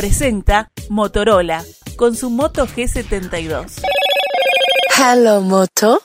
[0.00, 1.62] presenta Motorola
[1.94, 3.82] con su Moto G72.
[4.98, 6.02] Hello Moto.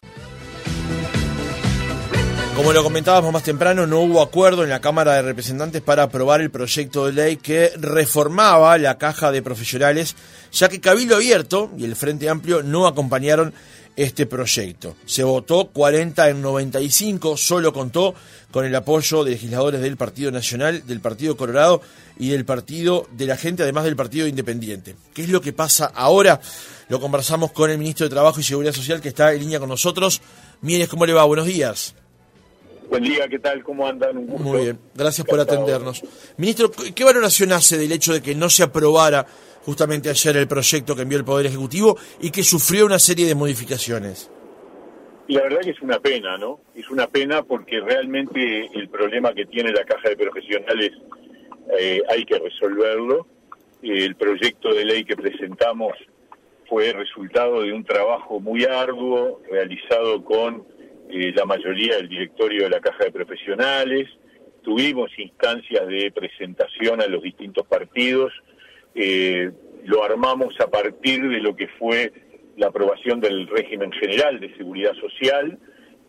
[2.55, 6.39] Como lo comentábamos más temprano, no hubo acuerdo en la Cámara de Representantes para aprobar
[6.39, 10.15] el proyecto de ley que reformaba la caja de profesionales,
[10.53, 13.53] ya que Cabildo Abierto y el Frente Amplio no acompañaron
[13.97, 14.95] este proyecto.
[15.05, 18.15] Se votó 40 en 95, solo contó
[18.51, 21.81] con el apoyo de legisladores del Partido Nacional, del Partido Colorado
[22.17, 24.95] y del Partido de la Gente, además del Partido Independiente.
[25.13, 26.39] ¿Qué es lo que pasa ahora?
[26.87, 29.67] Lo conversamos con el ministro de Trabajo y Seguridad Social que está en línea con
[29.67, 30.21] nosotros.
[30.61, 31.25] Mieres, ¿cómo le va?
[31.25, 31.95] Buenos días.
[32.89, 33.63] Buen día, ¿qué tal?
[33.63, 34.17] ¿Cómo andan?
[34.17, 34.43] Un gusto.
[34.43, 36.03] Muy bien, gracias por atendernos.
[36.37, 39.25] Ministro, ¿qué valoración hace del hecho de que no se aprobara
[39.63, 43.35] justamente ayer el proyecto que envió el Poder Ejecutivo y que sufrió una serie de
[43.35, 44.29] modificaciones?
[45.27, 46.59] La verdad que es una pena, ¿no?
[46.75, 50.91] Es una pena porque realmente el problema que tiene la caja de profesionales
[51.79, 53.25] eh, hay que resolverlo.
[53.81, 55.93] El proyecto de ley que presentamos
[56.69, 60.63] fue resultado de un trabajo muy arduo realizado con
[61.09, 64.09] eh, la mayoría del directorio de la Caja de Profesionales,
[64.63, 68.33] tuvimos instancias de presentación a los distintos partidos,
[68.95, 69.51] eh,
[69.83, 72.11] lo armamos a partir de lo que fue
[72.57, 75.59] la aprobación del régimen general de seguridad social,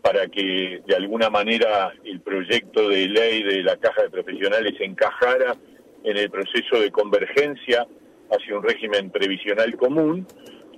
[0.01, 5.57] para que de alguna manera el proyecto de ley de la Caja de Profesionales encajara
[6.05, 7.87] en el proceso de convergencia
[8.31, 10.27] hacia un régimen previsional común.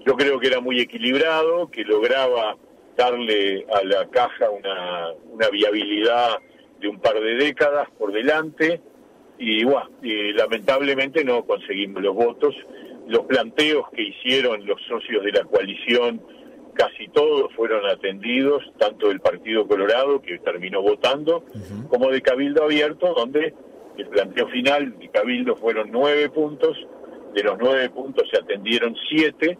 [0.06, 2.56] Yo creo que era muy equilibrado, que lograba
[2.98, 6.38] darle a la caja una, una viabilidad
[6.80, 8.80] de un par de décadas por delante
[9.38, 12.56] y, bueno, lamentablemente no conseguimos los votos.
[13.06, 16.20] Los planteos que hicieron los socios de la coalición,
[16.74, 21.44] casi todos fueron atendidos, tanto del Partido Colorado, que terminó votando,
[21.88, 23.54] como de Cabildo Abierto, donde
[23.96, 26.76] el planteo final de Cabildo fueron nueve puntos,
[27.32, 29.56] de los nueve puntos se atendieron siete,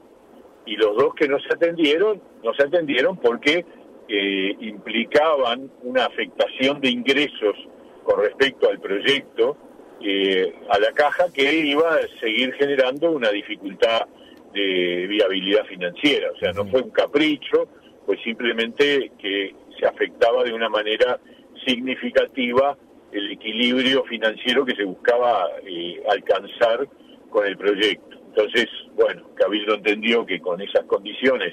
[0.66, 3.65] y los dos que no se atendieron, no se atendieron porque
[4.09, 7.56] eh, implicaban una afectación de ingresos
[8.04, 9.56] con respecto al proyecto
[10.00, 14.06] eh, a la caja que iba a seguir generando una dificultad
[14.54, 16.31] de viabilidad financiera.
[16.31, 17.69] O sea, no fue un capricho,
[18.06, 21.20] pues simplemente que se afectaba de una manera
[21.66, 22.76] significativa
[23.12, 26.88] el equilibrio financiero que se buscaba eh, alcanzar
[27.31, 28.16] con el proyecto.
[28.28, 31.53] Entonces, bueno, Cabildo entendió que con esas condiciones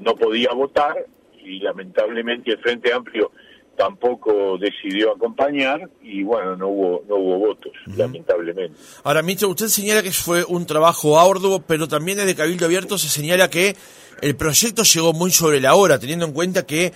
[0.00, 1.06] no podía votar
[1.44, 3.30] y lamentablemente el Frente Amplio
[3.76, 8.78] tampoco decidió acompañar y bueno, no hubo no hubo votos, lamentablemente.
[9.02, 13.08] Ahora, Micho, usted señala que fue un trabajo arduo, pero también desde Cabildo Abierto se
[13.08, 13.74] señala que
[14.22, 16.92] el proyecto llegó muy sobre la hora, teniendo en cuenta que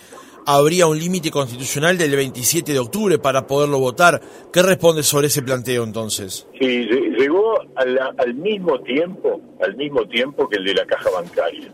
[0.46, 4.20] habría un límite constitucional del 27 de octubre para poderlo votar.
[4.50, 6.46] ¿Qué responde sobre ese planteo entonces?
[6.58, 6.88] Sí,
[7.18, 11.70] llegó al, mismo tiempo, al mismo tiempo que el de la caja bancaria.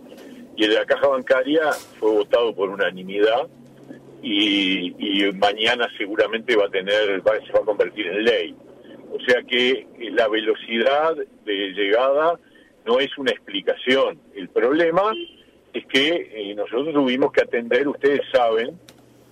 [0.57, 3.49] Y el de la caja bancaria fue votado por unanimidad
[4.23, 8.55] y, mañana seguramente va a tener, se va a convertir en ley.
[9.13, 11.15] O sea que la velocidad
[11.45, 12.39] de llegada
[12.87, 14.19] no es una explicación.
[14.35, 15.13] El problema
[15.73, 18.79] es que eh, nosotros tuvimos que atender, ustedes saben,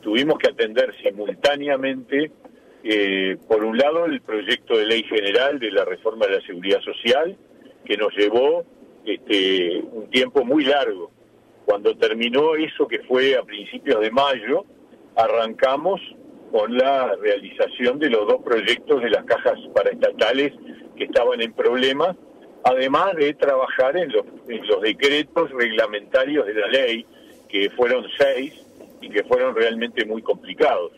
[0.03, 2.31] tuvimos que atender simultáneamente,
[2.84, 6.81] eh, por un lado, el proyecto de ley general de la reforma de la seguridad
[6.81, 7.37] social,
[7.84, 8.65] que nos llevó
[9.04, 11.10] este, un tiempo muy largo.
[11.64, 14.64] Cuando terminó eso, que fue a principios de mayo,
[15.16, 16.00] arrancamos
[16.50, 20.52] con la realización de los dos proyectos de las cajas paraestatales
[20.96, 22.16] que estaban en problemas
[22.64, 27.06] además de trabajar en los, decretos reglamentarios de la ley,
[27.48, 28.54] que fueron seis
[29.00, 30.92] y que fueron realmente muy complicados.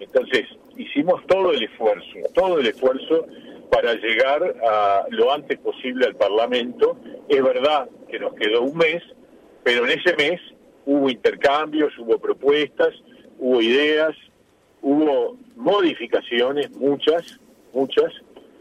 [0.00, 0.46] Entonces,
[0.76, 3.26] hicimos todo el esfuerzo, todo el esfuerzo
[3.70, 6.96] para llegar a lo antes posible al Parlamento.
[7.28, 9.02] Es verdad que nos quedó un mes,
[9.62, 10.40] pero en ese mes
[10.86, 12.94] hubo intercambios, hubo propuestas,
[13.38, 14.14] hubo ideas,
[14.82, 17.38] hubo modificaciones, muchas,
[17.72, 18.12] muchas,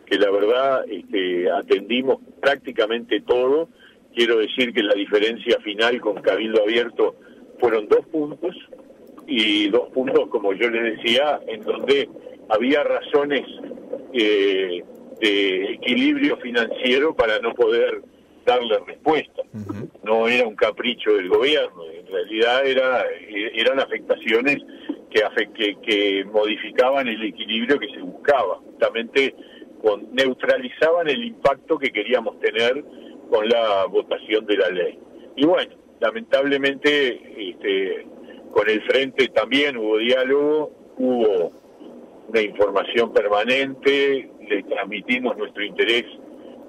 [0.06, 3.70] que la verdad este, atendimos prácticamente todo.
[4.14, 7.16] Quiero decir que la diferencia final con Cabildo Abierto
[7.60, 8.56] fueron dos puntos
[9.28, 12.10] y dos puntos, como yo les decía, en donde
[12.50, 13.46] había razones
[14.14, 14.84] eh,
[15.20, 18.02] de equilibrio financiero para no poder
[18.46, 19.44] darle respuesta.
[20.04, 23.06] No era un capricho del gobierno, en realidad era
[23.54, 24.58] eran afectaciones
[25.10, 25.22] que,
[25.54, 28.60] que, que modificaban el equilibrio que se buscaba.
[28.66, 29.36] Justamente
[30.12, 32.84] neutralizaban el impacto que queríamos tener
[33.30, 35.00] con la votación de la ley.
[35.36, 38.08] Y bueno, lamentablemente este,
[38.52, 41.52] con el frente también hubo diálogo, hubo
[42.38, 46.06] una información permanente, le transmitimos nuestro interés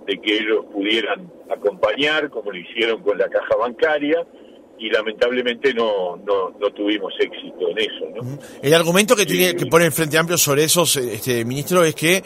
[0.06, 4.26] de que ellos pudieran acompañar, como lo hicieron con la caja bancaria,
[4.78, 8.06] y lamentablemente no, no, no tuvimos éxito en eso.
[8.14, 8.38] ¿no?
[8.62, 12.22] El argumento que, tiene, que pone el Frente Amplio sobre eso, este, ministro, es que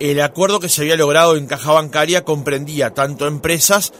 [0.00, 3.92] el acuerdo que se había logrado en caja bancaria comprendía tanto empresas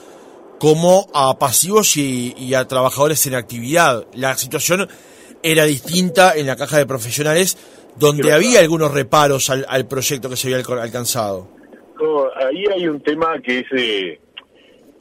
[0.58, 4.06] como a pasivos y, a trabajadores en actividad.
[4.12, 4.88] La situación
[5.42, 7.56] era distinta en la caja de profesionales,
[7.96, 11.48] donde había algunos reparos al, proyecto que se había alcanzado.
[12.36, 14.20] ahí hay un tema que es de,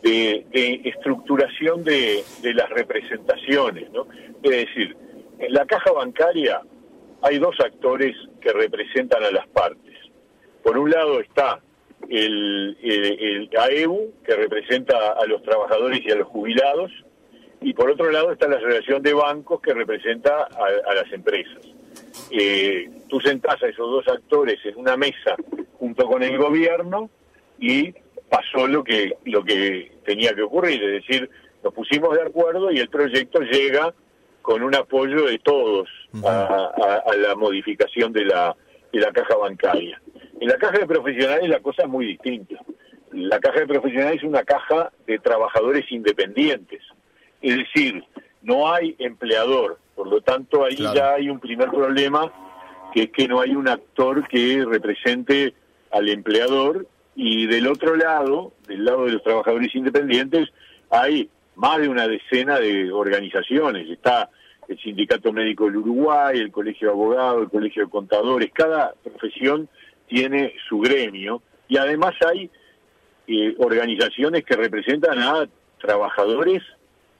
[0.01, 3.91] de, estructuración de, de, las representaciones.
[3.91, 4.07] ¿no?
[4.43, 4.95] Es decir,
[5.39, 6.61] en la caja bancaria
[7.21, 9.93] hay dos actores que representan a las partes.
[10.61, 11.59] Por un lado está
[12.09, 16.91] el, el, AEU, que representa a los trabajadores y a los jubilados,
[17.61, 21.65] y por otro lado está la Asociación de Bancos, que representa a, las empresas.
[22.35, 25.35] Eh, tú sentás a esos dos actores en una mesa
[25.77, 27.11] junto con el gobierno
[27.59, 27.93] y
[28.27, 31.29] pasó lo que, lo que tenía que ocurrir, es decir,
[31.63, 33.93] nos pusimos de acuerdo y el proyecto llega
[34.41, 35.87] con un apoyo de todos
[36.25, 38.55] a, a la modificación de la,
[38.91, 40.01] de la caja bancaria.
[40.41, 42.55] En la caja de profesionales la cosa es muy distinta.
[43.11, 46.81] La caja de profesionales es una caja de trabajadores independientes.
[47.43, 48.03] Es decir,
[48.41, 49.77] no hay empleador.
[50.03, 52.29] Por lo tanto, ahí ya hay un primer problema,
[52.93, 55.53] que es que no hay un actor que represente
[55.91, 56.85] al empleador.
[57.15, 60.49] Y del otro lado, del lado de los trabajadores independientes,
[60.89, 63.89] hay más de una decena de organizaciones.
[63.89, 64.29] Está
[64.67, 68.51] el Sindicato Médico del Uruguay, el Colegio de Abogados, el Colegio de Contadores.
[68.51, 69.69] Cada profesión
[70.09, 72.49] tiene su gremio y además hay
[73.27, 75.47] eh, organizaciones que representan a
[75.79, 76.61] trabajadores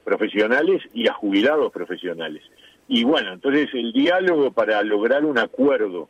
[0.04, 2.44] profesionales y a jubilados profesionales.
[2.88, 6.10] Y bueno, entonces el diálogo para lograr un acuerdo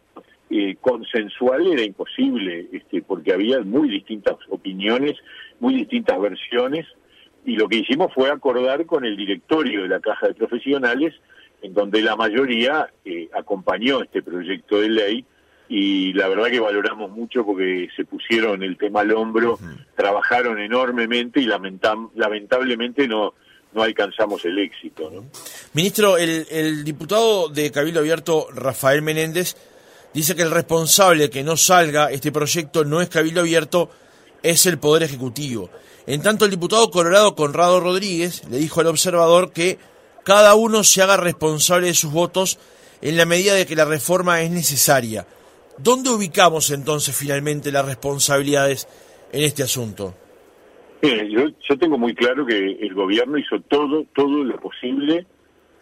[0.50, 5.16] eh, consensual era imposible, este, porque había muy distintas opiniones,
[5.60, 6.86] muy distintas versiones,
[7.46, 11.14] y lo que hicimos fue acordar con el directorio de la Caja de Profesionales,
[11.62, 15.26] en donde la mayoría eh, acompañó este proyecto de ley
[15.70, 19.58] y la verdad que valoramos mucho porque se pusieron el tema al hombro,
[19.96, 23.34] trabajaron enormemente y lamentablemente no,
[23.74, 25.10] no alcanzamos el éxito.
[25.12, 25.26] ¿no?
[25.74, 29.56] Ministro, el, diputado de Cabildo Abierto, Rafael Menéndez,
[30.14, 33.90] dice que el responsable que no salga este proyecto no es Cabildo Abierto,
[34.42, 35.70] es el Poder Ejecutivo.
[36.06, 39.80] En tanto, el diputado colorado Conrado Rodríguez le dijo al observador que
[40.24, 42.60] cada uno se haga responsable de sus votos
[43.02, 45.26] en la medida de que la reforma es necesaria.
[45.78, 48.88] ¿Dónde ubicamos entonces finalmente las responsabilidades
[49.32, 50.14] en este asunto?
[51.04, 55.26] Yo, yo tengo muy claro que el gobierno hizo todo, todo lo posible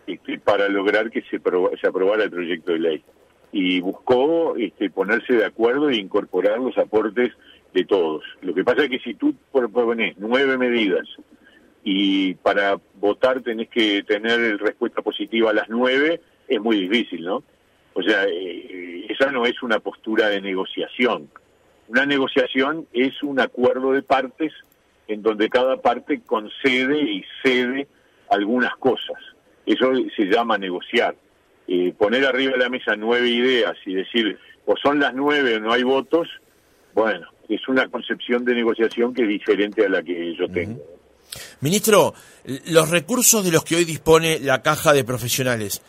[0.08, 1.38] este, para lograr que se,
[1.88, 3.04] aprobara el proyecto de ley
[3.52, 7.32] y buscó este, ponerse de acuerdo e incorporar los aportes
[7.74, 8.24] de todos.
[8.42, 11.08] Lo que pasa es que si tú propones nueve medidas
[11.84, 17.44] y para votar tenés que tener respuesta positiva a las nueve, es muy difícil, ¿no?
[17.94, 21.30] O sea, eh, esa no es una postura de negociación.
[21.90, 24.54] Una negociación es un acuerdo de partes
[25.12, 27.88] en donde cada parte concede y cede
[28.30, 29.18] algunas cosas.
[29.66, 31.16] Eso se llama negociar.
[31.68, 35.60] Eh, poner arriba de la mesa nueve ideas y decir, o son las nueve o
[35.60, 36.30] no hay votos,
[36.94, 40.82] bueno, es una concepción de negociación que es diferente a la que yo tengo.
[41.60, 42.14] Ministro,
[42.68, 45.82] los recursos de los que hoy dispone la caja de profesionales,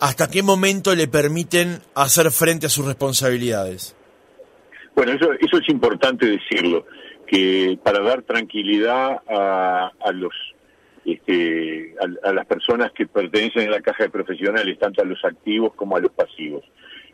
[0.00, 3.94] ¿hasta qué momento le permiten hacer frente a sus responsabilidades?
[4.94, 6.84] Bueno, eso, eso es importante decirlo,
[7.28, 10.32] que para dar tranquilidad a, los
[11.04, 11.94] este,
[12.24, 15.96] a, las personas que pertenecen a la caja de profesionales, tanto a los activos como
[15.96, 16.64] a los pasivos.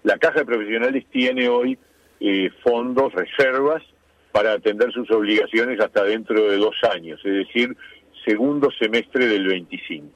[0.04, 1.76] La caja de profesionales tiene hoy
[2.20, 3.82] eh, fondos, reservas,
[4.30, 7.76] para atender sus obligaciones hasta dentro de dos años, es decir,
[8.24, 10.06] segundo semestre del 25.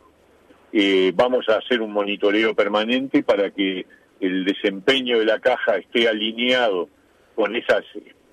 [0.73, 3.87] Eh, vamos a hacer un monitoreo permanente para que
[4.21, 6.89] el desempeño de la caja esté alineado
[7.35, 7.85] con esas,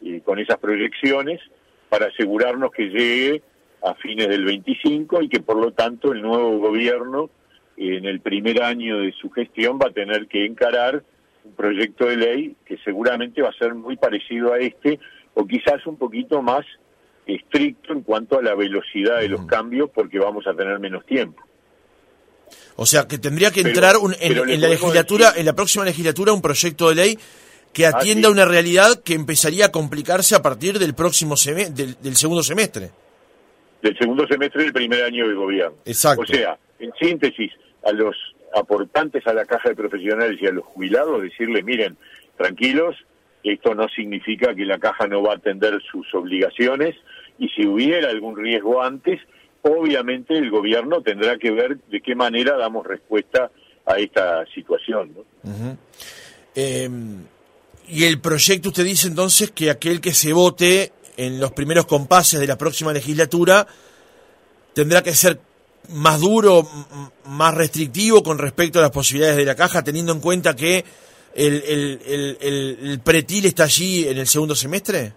[0.06, 1.42] eh, con esas proyecciones
[1.90, 3.42] para asegurarnos que llegue
[3.84, 7.32] a fines del 25 y que por lo tanto el nuevo gobierno
[7.76, 11.04] en el primer año de su gestión va a tener que encarar
[11.44, 15.00] un proyecto de ley que seguramente va a ser muy parecido a este
[15.34, 16.66] o quizás un poquito más
[17.26, 21.42] estricto en cuanto a la velocidad de los cambios porque vamos a tener menos tiempo.
[22.76, 26.90] O sea, que tendría que entrar en, la legislatura, en la próxima legislatura, un proyecto
[26.90, 27.18] de ley
[27.76, 32.42] que atienda una realidad que empezaría a complicarse a partir del próximo semestre, del, segundo
[32.42, 32.90] semestre.
[33.82, 35.76] Del segundo semestre del primer año de gobierno.
[35.84, 36.22] Exacto.
[36.22, 37.52] O sea, en síntesis,
[37.84, 38.16] a los
[38.56, 41.98] aportantes a la caja de profesionales y a los jubilados decirle, miren,
[42.38, 42.96] tranquilos,
[43.44, 46.96] Esto no significa que la caja no va a atender sus obligaciones
[47.38, 49.20] y si hubiera algún riesgo antes,
[49.62, 53.52] obviamente el gobierno tendrá que ver de qué manera damos respuesta
[53.86, 55.12] a esta situación.
[56.56, 57.26] Em,
[57.88, 62.40] y el proyecto, usted dice entonces que aquel que se vote en los primeros compases
[62.40, 63.68] de la próxima legislatura
[64.74, 65.40] tendrá que ser
[65.90, 66.68] más duro,
[67.28, 70.84] más restrictivo con respecto a las posibilidades de la caja, teniendo en cuenta que
[71.36, 72.00] el,
[72.42, 75.14] el, pretil está allí en el segundo semestre?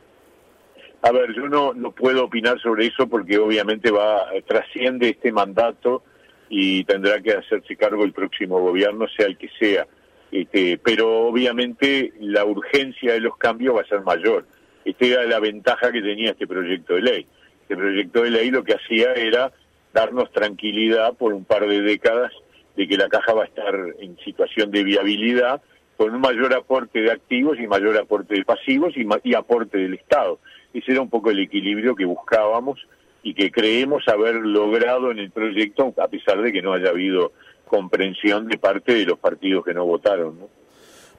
[1.02, 6.02] A ver, yo no, no puedo opinar sobre eso porque obviamente va trasciende este mandato
[6.50, 9.86] y tendrá que hacerse cargo el próximo gobierno, sea el que sea.
[10.30, 14.46] Este, pero obviamente la urgencia de los cambios va a ser mayor.
[14.84, 17.26] Esta era la ventaja que tenía este proyecto de ley.
[17.62, 19.52] Este proyecto de ley lo que hacía era
[19.92, 22.32] darnos tranquilidad por un par de décadas
[22.76, 25.60] de que la caja va a estar en situación de viabilidad
[25.96, 29.94] con un mayor aporte de activos y mayor aporte de pasivos y, y aporte del
[29.94, 30.38] Estado.
[30.72, 32.86] Ese era un poco el equilibrio que buscábamos
[33.22, 37.32] y que creemos haber logrado en el proyecto, a pesar de que no haya habido
[37.68, 40.38] comprensión de parte de los partidos que no votaron.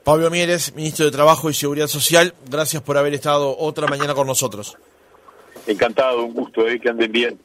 [0.03, 4.27] Pablo Mieres, ministro de Trabajo y Seguridad Social, gracias por haber estado otra mañana con
[4.27, 4.77] nosotros.
[5.67, 6.79] Encantado, un gusto, ¿eh?
[6.79, 7.39] que anden bien.